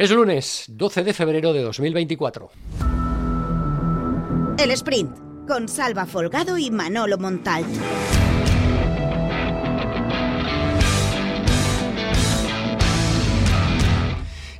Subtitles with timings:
[0.00, 2.50] Es lunes 12 de febrero de 2024.
[4.56, 5.14] El sprint
[5.46, 7.66] con Salva Folgado y Manolo Montal.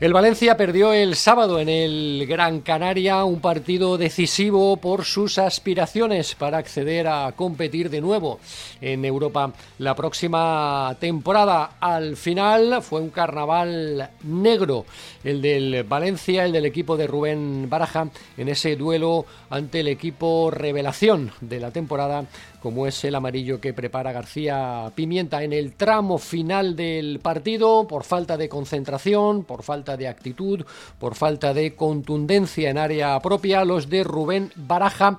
[0.01, 6.35] El Valencia perdió el sábado en el Gran Canaria un partido decisivo por sus aspiraciones
[6.35, 8.41] para acceder a competir de nuevo
[8.81, 11.73] en Europa la próxima temporada.
[11.81, 14.87] Al final fue un carnaval negro
[15.23, 18.09] el del Valencia, el del equipo de Rubén Baraja
[18.39, 22.25] en ese duelo ante el equipo revelación de la temporada
[22.61, 28.05] como es el amarillo que prepara García Pimienta en el tramo final del partido por
[28.05, 30.65] falta de concentración, por falta de actitud,
[30.99, 33.65] por falta de contundencia en área propia.
[33.65, 35.19] Los de Rubén Baraja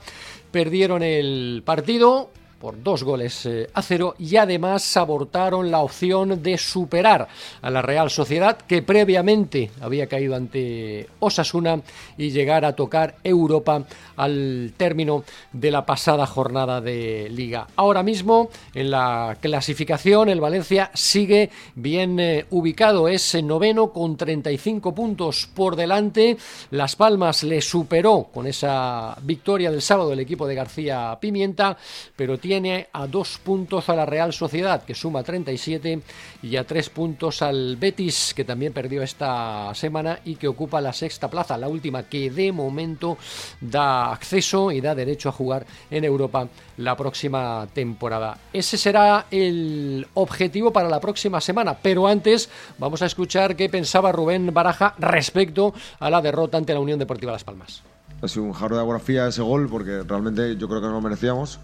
[0.51, 2.29] perdieron el partido
[2.61, 7.27] por dos goles eh, a cero y además abortaron la opción de superar
[7.61, 11.81] a la Real Sociedad que previamente había caído ante Osasuna
[12.17, 13.83] y llegar a tocar Europa
[14.15, 17.67] al término de la pasada jornada de liga.
[17.75, 24.93] Ahora mismo en la clasificación el Valencia sigue bien eh, ubicado, es noveno con 35
[24.93, 26.37] puntos por delante.
[26.69, 31.75] Las Palmas le superó con esa victoria del sábado el equipo de García Pimienta,
[32.15, 36.01] pero tiene tiene a dos puntos a la Real Sociedad, que suma 37,
[36.43, 40.91] y a tres puntos al Betis, que también perdió esta semana y que ocupa la
[40.91, 43.17] sexta plaza, la última que de momento
[43.61, 48.37] da acceso y da derecho a jugar en Europa la próxima temporada.
[48.51, 54.11] Ese será el objetivo para la próxima semana, pero antes vamos a escuchar qué pensaba
[54.11, 57.81] Rubén Baraja respecto a la derrota ante la Unión Deportiva Las Palmas.
[58.21, 60.93] Ha sido un jarro de agua fría ese gol porque realmente yo creo que no
[60.95, 61.61] lo merecíamos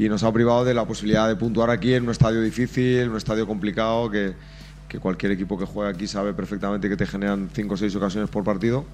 [0.00, 3.18] y nos ha privado de la posibilidad de puntuar aquí en un estadio difícil, un
[3.18, 4.34] estadio complicado que,
[4.98, 8.42] cualquier equipo que juega aquí sabe perfectamente que te generan 5 o 6 ocasiones por
[8.42, 8.86] partido.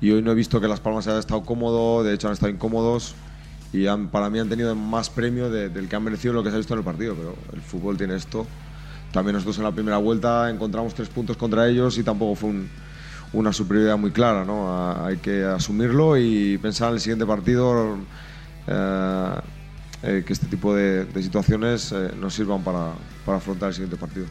[0.00, 2.50] Y hoy no he visto que Las Palmas haya estado cómodo, de hecho han estado
[2.50, 3.14] incómodos
[3.72, 6.58] y para mí han tenido más premio del que han merecido lo que se ha
[6.58, 8.44] visto en el partido, pero el fútbol tiene esto.
[9.12, 12.50] También nosotros en la primera vuelta encontramos tres puntos contra ellos y tampoco fue
[13.34, 14.44] una superioridad muy clara.
[14.44, 15.06] ¿no?
[15.06, 17.98] hay que asumirlo y pensar en el siguiente partido.
[18.66, 19.34] Eh,
[20.02, 22.92] eh, que este tipo de, situaciones eh, nos sirvan para,
[23.24, 24.26] para afrontar el siguiente partido.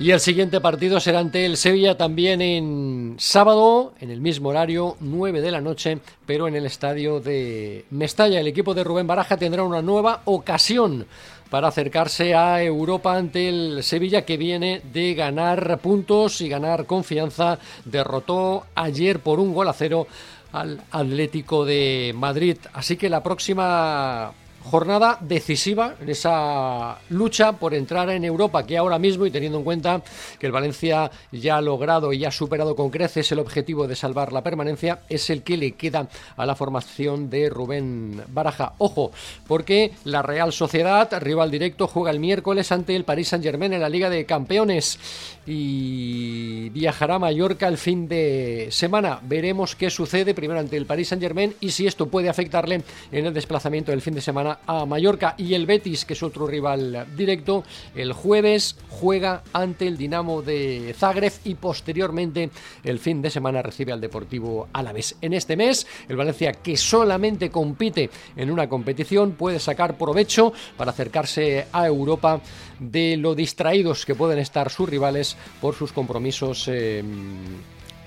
[0.00, 4.96] Y el siguiente partido será ante el Sevilla también en sábado, en el mismo horario,
[5.00, 8.38] 9 de la noche, pero en el estadio de Mestalla.
[8.38, 11.04] El equipo de Rubén Baraja tendrá una nueva ocasión
[11.50, 17.58] para acercarse a Europa ante el Sevilla que viene de ganar puntos y ganar confianza.
[17.84, 20.06] Derrotó ayer por un gol a cero
[20.52, 22.56] al Atlético de Madrid.
[22.72, 24.32] Así que la próxima
[24.68, 29.64] jornada decisiva en esa lucha por entrar en Europa, que ahora mismo, y teniendo en
[29.64, 30.02] cuenta
[30.38, 34.32] que el Valencia ya ha logrado y ha superado con creces el objetivo de salvar
[34.32, 38.74] la permanencia, es el que le queda a la formación de Rubén Baraja.
[38.78, 39.10] Ojo,
[39.46, 43.88] porque la Real Sociedad, rival directo, juega el miércoles ante el Paris Saint-Germain en la
[43.88, 44.98] Liga de Campeones
[45.46, 49.18] y viajará a Mallorca el fin de semana.
[49.22, 53.34] Veremos qué sucede primero ante el Paris Saint-Germain y si esto puede afectarle en el
[53.34, 57.64] desplazamiento del fin de semana a Mallorca y el Betis, que es otro rival directo,
[57.94, 62.50] el jueves juega ante el Dinamo de Zagreb y posteriormente
[62.84, 65.16] el fin de semana recibe al Deportivo Alavés.
[65.20, 70.90] En este mes, el Valencia, que solamente compite en una competición, puede sacar provecho para
[70.90, 72.40] acercarse a Europa
[72.78, 76.68] de lo distraídos que pueden estar sus rivales por sus compromisos.
[76.68, 77.02] Eh,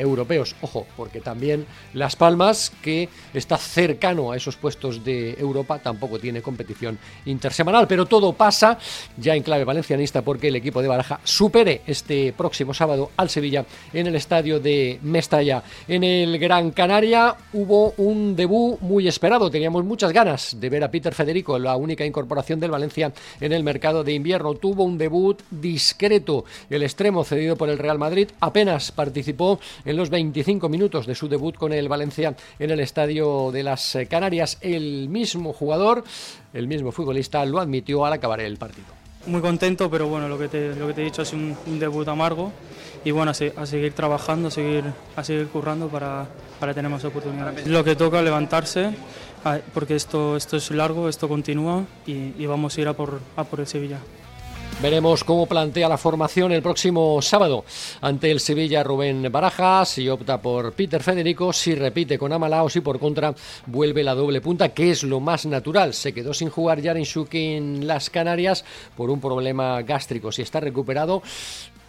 [0.02, 0.56] europeos.
[0.62, 6.42] Ojo, porque también Las Palmas, que está cercano a esos puestos de Europa, tampoco tiene
[6.42, 7.88] competición intersemanal.
[7.88, 8.78] Pero todo pasa
[9.18, 13.66] ya en clave valencianista porque el equipo de Baraja supere este próximo sábado al Sevilla
[13.94, 15.64] en el estadio de Mestalla.
[15.88, 19.52] En el Gran Canaria hubo un debut muy esperado.
[19.52, 23.64] Teníamos muchas ganas de ver a Peter Federico, la única incorporación del Valencia en el
[23.64, 24.56] mercado de invierno.
[24.56, 26.46] Tuvo un debut discreto.
[26.70, 31.28] El extremo cedido por el Real Madrid apenas participó en los 25 minutos de su
[31.28, 34.58] debut con el Valencia en el Estadio de las Canarias.
[34.62, 36.04] El mismo jugador,
[36.54, 38.88] el mismo futbolista, lo admitió al acabar el partido.
[39.28, 42.08] Muy contento, pero bueno, lo que te, lo que te he dicho es un, debut
[42.08, 42.52] amargo
[43.06, 44.84] y bueno, a, seguir trabajando, a seguir,
[45.16, 46.28] a seguir currando para,
[46.60, 47.68] para tener más oportunidades.
[47.68, 48.92] Lo que toca levantarse,
[49.74, 53.44] porque esto, esto es largo, esto continúa y, y vamos a ir a por, a
[53.44, 54.00] por el Sevilla.
[54.82, 57.66] Veremos cómo plantea la formación el próximo sábado
[58.02, 62.82] ante el Sevilla Rubén Barajas, si opta por Peter Federico, si repite con Amalao, si
[62.82, 63.36] por contra
[63.68, 65.94] vuelve la doble punta, que es lo más natural.
[65.94, 68.66] Se quedó sin jugar Shuki en las Canarias
[68.98, 70.32] por un problema gástrico.
[70.32, 71.22] Si está recuperado,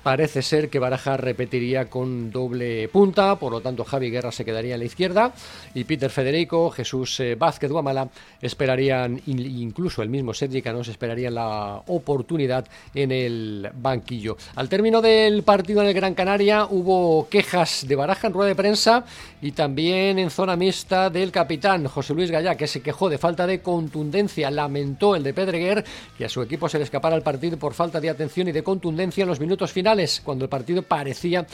[0.02, 4.74] parece ser que Baraja repetiría con doble punta, por lo tanto Javi Guerra se quedaría
[4.74, 5.32] en la izquierda
[5.74, 8.08] y Peter Federico, Jesús eh, Vázquez Guamala
[8.40, 14.36] esperarían, incluso el mismo Sergi Canos esperarían la oportunidad en el banquillo.
[14.56, 18.56] Al término del partido en el Gran Canaria hubo quejas de Baraja en rueda de
[18.56, 19.04] prensa
[19.40, 23.46] y también en zona mixta del capitán José Luis Gallá, que se quejó de falta
[23.46, 25.84] de contundencia, lamentó el de Pedreguer
[26.16, 28.62] que a su equipo se le escapara el partido por falta de atención y de
[28.62, 29.91] contundencia en los minutos finales
[30.24, 31.46] cuando el partido parecía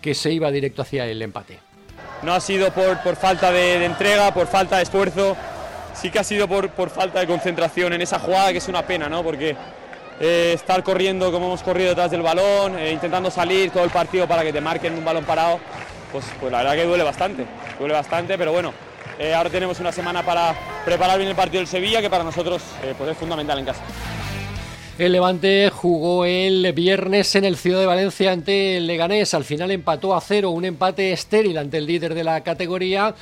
[0.00, 1.58] que se iba directo hacia el empate.
[2.22, 5.36] No ha sido por, por falta de, entrega, por falta de esfuerzo,
[5.94, 8.82] sí que ha sido por, por, falta de concentración en esa jugada, que es una
[8.82, 9.22] pena, ¿no?
[9.22, 9.56] Porque
[10.20, 14.26] eh, estar corriendo como hemos corrido detrás del balón, eh, intentando salir todo el partido
[14.26, 15.60] para que te marquen un balón parado,
[16.12, 17.46] pues, pues la verdad que duele bastante,
[17.78, 18.72] duele bastante, pero bueno,
[19.18, 20.54] eh, ahora tenemos una semana para
[20.84, 22.62] preparar bien el partido del Sevilla, que para nosotros
[22.98, 23.82] pues es fundamental en casa.
[24.96, 29.34] El Levante jugó el viernes en el Ciudad de Valencia ante el Leganés.
[29.34, 33.12] Al final empató a cero, un empate estéril ante el líder de la categoría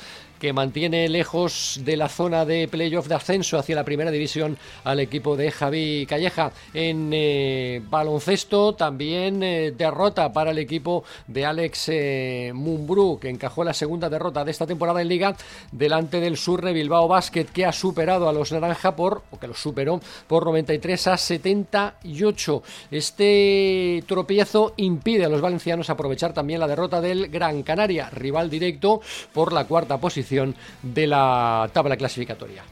[0.43, 4.99] que mantiene lejos de la zona de playoff de ascenso hacia la primera división al
[4.99, 6.51] equipo de Javi Calleja.
[6.73, 13.63] En eh, baloncesto también eh, derrota para el equipo de Alex eh, Mumbrú, que encajó
[13.63, 15.33] la segunda derrota de esta temporada en Liga
[15.71, 19.61] delante del Surre Bilbao Basket, que ha superado a los Naranja por, o que los
[19.61, 22.63] superó por 93 a 78.
[22.91, 28.99] Este tropiezo impide a los valencianos aprovechar también la derrota del Gran Canaria, rival directo
[29.31, 30.32] por la cuarta posición
[30.81, 32.63] de la tabla clasificatoria.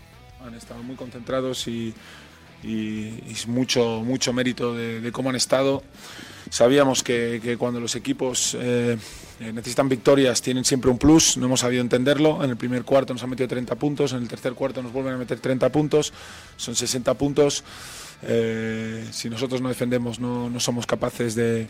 [0.46, 1.94] Han estado muy concentrados y,
[3.48, 5.84] mucho, mucho mérito de, cómo han estado.
[6.50, 8.98] Sabíamos que, cuando los equipos eh,
[9.40, 12.44] necesitan victorias tienen siempre un plus, no hemos sabido entenderlo.
[12.44, 15.14] En el primer cuarto nos han metido 30 puntos, en el tercer cuarto nos vuelven
[15.14, 16.12] a meter 30 puntos,
[16.58, 17.64] son 60 puntos.
[18.24, 21.68] Eh, si nosotros no defendemos no, somos capaces de,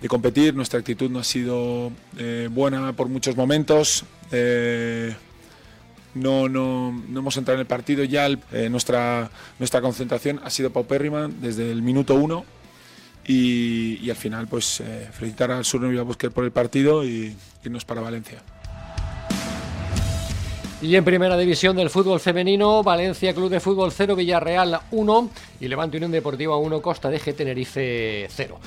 [0.00, 0.54] de competir.
[0.54, 4.04] Nuestra actitud no ha sido eh, buena por muchos momentos.
[4.34, 5.14] Eh,
[6.14, 8.04] no, no, no, hemos entrado en el partido.
[8.04, 12.44] Ya eh, nuestra, nuestra concentración ha sido paupérrima desde el minuto uno.
[13.26, 14.82] Y, al final, pues
[15.12, 17.34] felicitar al Sur Busquer por el partido y
[17.64, 18.42] irnos para Valencia.
[20.84, 25.68] Y en primera división del fútbol femenino, Valencia Club de Fútbol 0, Villarreal 1 y
[25.68, 28.60] Levante Unión Deportiva 1, Costa de G Tenerife 0.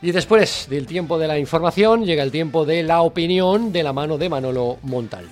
[0.00, 3.92] Y después del tiempo de la información, llega el tiempo de la opinión de la
[3.92, 5.26] mano de Manolo Montal.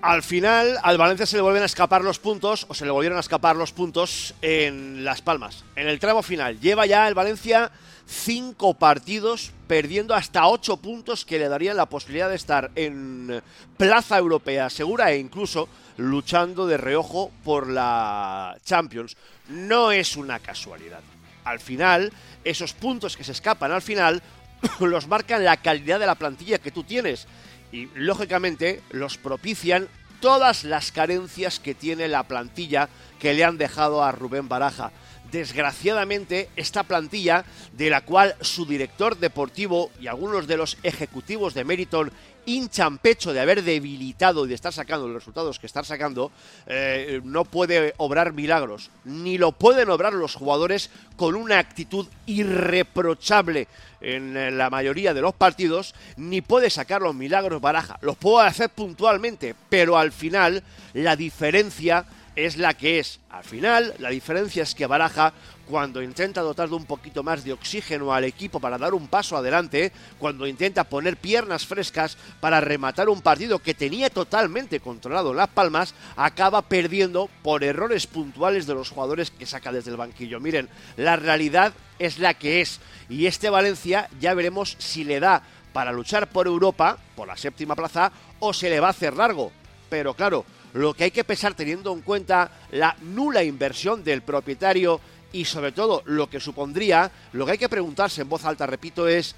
[0.00, 3.16] Al final, al Valencia se le vuelven a escapar los puntos, o se le volvieron
[3.16, 5.64] a escapar los puntos en Las Palmas.
[5.74, 7.72] En el tramo final, lleva ya el Valencia
[8.06, 13.42] cinco partidos perdiendo hasta ocho puntos que le darían la posibilidad de estar en
[13.76, 19.16] plaza europea segura e incluso luchando de reojo por la Champions.
[19.48, 21.00] No es una casualidad.
[21.42, 22.12] Al final,
[22.44, 24.22] esos puntos que se escapan al final
[24.78, 27.26] los marcan la calidad de la plantilla que tú tienes
[27.72, 29.88] y lógicamente los propician
[30.20, 32.88] todas las carencias que tiene la plantilla
[33.18, 34.92] que le han dejado a Rubén Baraja.
[35.30, 41.64] Desgraciadamente, esta plantilla, de la cual su director deportivo y algunos de los ejecutivos de
[41.64, 42.10] Meriton
[42.48, 46.32] hinchan pecho de haber debilitado y de estar sacando los resultados que están sacando,
[46.66, 53.68] eh, no puede obrar milagros, ni lo pueden obrar los jugadores con una actitud irreprochable
[54.00, 57.98] en la mayoría de los partidos, ni puede sacar los milagros baraja.
[58.00, 60.62] Los puede hacer puntualmente, pero al final
[60.94, 62.06] la diferencia
[62.38, 63.18] es la que es.
[63.30, 65.32] Al final, la diferencia es que Baraja,
[65.68, 69.36] cuando intenta dotar de un poquito más de oxígeno al equipo para dar un paso
[69.36, 75.48] adelante, cuando intenta poner piernas frescas para rematar un partido que tenía totalmente controlado Las
[75.48, 80.40] Palmas, acaba perdiendo por errores puntuales de los jugadores que saca desde el banquillo.
[80.40, 82.80] Miren, la realidad es la que es.
[83.10, 85.42] Y este Valencia ya veremos si le da
[85.74, 88.10] para luchar por Europa, por la séptima plaza,
[88.40, 89.52] o se le va a hacer largo.
[89.90, 95.00] Pero claro, lo que hay que pensar teniendo en cuenta la nula inversión del propietario
[95.32, 99.06] y sobre todo lo que supondría, lo que hay que preguntarse en voz alta, repito,
[99.08, 99.34] es,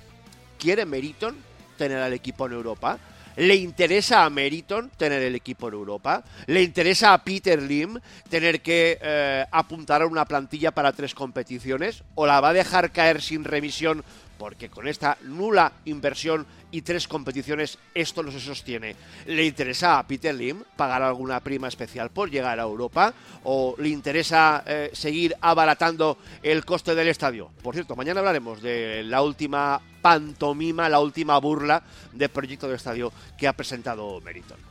[0.58, 1.36] ¿quiere Meriton
[1.76, 2.98] tener al equipo en Europa?
[3.36, 6.22] ¿Le interesa a Meriton tener el equipo en Europa?
[6.46, 12.02] ¿Le interesa a Peter Lim tener que eh, apuntar a una plantilla para tres competiciones?
[12.16, 14.04] ¿O la va a dejar caer sin revisión
[14.40, 18.96] porque con esta nula inversión y tres competiciones esto no se sostiene.
[19.26, 23.12] ¿Le interesa a Peter Lim pagar alguna prima especial por llegar a Europa?
[23.44, 27.50] ¿O le interesa eh, seguir abaratando el coste del estadio?
[27.62, 33.12] Por cierto, mañana hablaremos de la última pantomima, la última burla del proyecto de estadio
[33.36, 34.69] que ha presentado Meriton.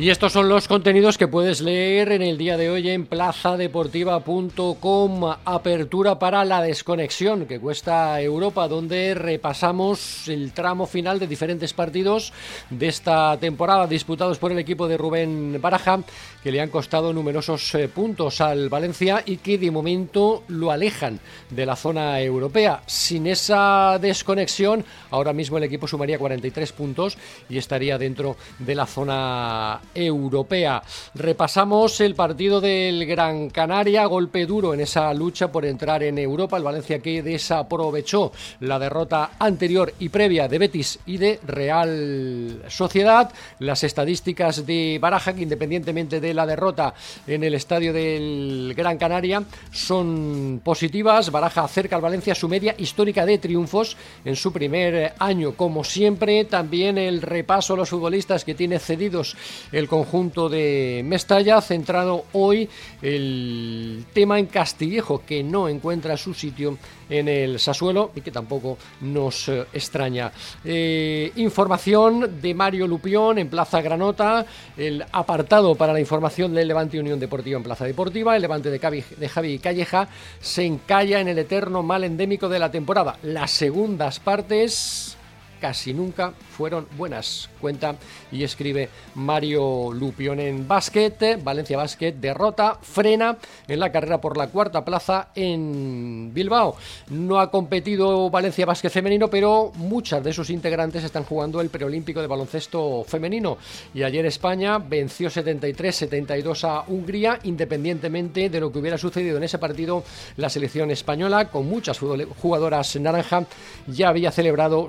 [0.00, 5.34] Y estos son los contenidos que puedes leer en el día de hoy en plazadeportiva.com.
[5.44, 12.32] Apertura para la desconexión que cuesta Europa, donde repasamos el tramo final de diferentes partidos
[12.70, 16.00] de esta temporada disputados por el equipo de Rubén Baraja,
[16.42, 21.20] que le han costado numerosos eh, puntos al Valencia y que de momento lo alejan
[21.50, 22.82] de la zona europea.
[22.86, 27.18] Sin esa desconexión, ahora mismo el equipo sumaría 43 puntos
[27.50, 30.82] y estaría dentro de la zona europea.
[31.14, 36.56] Repasamos el partido del Gran Canaria, golpe duro en esa lucha por entrar en Europa.
[36.56, 43.32] El Valencia que desaprovechó la derrota anterior y previa de Betis y de Real Sociedad.
[43.58, 46.94] Las estadísticas de Baraja, que independientemente de la derrota
[47.26, 51.30] en el estadio del Gran Canaria, son positivas.
[51.30, 55.54] Baraja acerca al Valencia su media histórica de triunfos en su primer año.
[55.54, 59.36] Como siempre, también el repaso a los futbolistas que tiene cedidos
[59.72, 62.68] el conjunto de Mestalla, centrado hoy
[63.02, 68.78] el tema en Castillejo, que no encuentra su sitio en el Sasuelo y que tampoco
[69.00, 70.32] nos eh, extraña.
[70.64, 74.46] Eh, información de Mario Lupión en Plaza Granota,
[74.76, 79.04] el apartado para la información del Levante Unión Deportiva en Plaza Deportiva, el Levante de,
[79.16, 80.08] de Javi Calleja
[80.40, 83.18] se encalla en el eterno mal endémico de la temporada.
[83.22, 85.16] Las segundas partes
[85.60, 87.96] casi nunca fueron buenas, cuenta
[88.32, 91.42] y escribe Mario Lupión en básquet.
[91.42, 93.36] Valencia Básquet derrota, frena
[93.68, 96.76] en la carrera por la cuarta plaza en Bilbao.
[97.10, 102.20] No ha competido Valencia Básquet femenino, pero muchas de sus integrantes están jugando el preolímpico
[102.20, 103.58] de baloncesto femenino.
[103.94, 109.58] Y ayer España venció 73-72 a Hungría, independientemente de lo que hubiera sucedido en ese
[109.58, 110.02] partido.
[110.36, 113.44] La selección española, con muchas jugadoras naranja,
[113.86, 114.88] ya había celebrado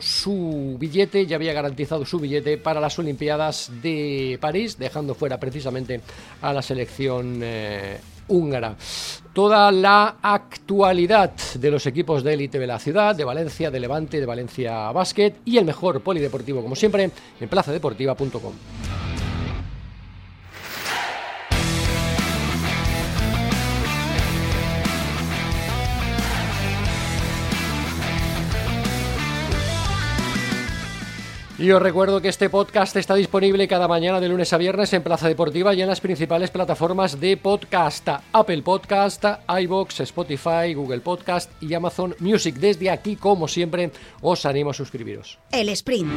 [0.78, 6.02] billete, ya había garantizado su billete para las Olimpiadas de París, dejando fuera precisamente
[6.42, 8.76] a la selección eh, húngara.
[9.34, 14.20] Toda la actualidad de los equipos de élite de la ciudad, de Valencia, de Levante,
[14.20, 19.01] de Valencia Basket y el mejor polideportivo, como siempre, en plazadeportiva.com.
[31.62, 35.04] Y os recuerdo que este podcast está disponible cada mañana de lunes a viernes en
[35.04, 41.52] Plaza Deportiva y en las principales plataformas de podcast: Apple Podcast, iBox, Spotify, Google Podcast
[41.62, 42.56] y Amazon Music.
[42.56, 43.92] Desde aquí, como siempre,
[44.22, 45.38] os animo a suscribiros.
[45.52, 46.10] El Sprint.